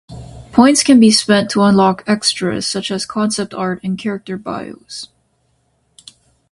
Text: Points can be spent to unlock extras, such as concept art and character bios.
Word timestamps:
Points 0.51 0.81
can 0.81 0.99
be 0.99 1.11
spent 1.11 1.51
to 1.51 1.61
unlock 1.61 2.03
extras, 2.07 2.65
such 2.65 2.89
as 2.89 3.05
concept 3.05 3.53
art 3.53 3.79
and 3.83 3.99
character 3.99 4.35
bios. 4.35 5.09